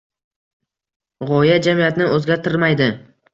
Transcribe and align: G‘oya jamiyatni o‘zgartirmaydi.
G‘oya 1.31 1.59
jamiyatni 1.67 2.09
o‘zgartirmaydi. 2.17 2.89